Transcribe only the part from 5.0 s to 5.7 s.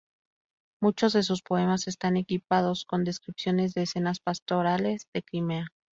de Crimea.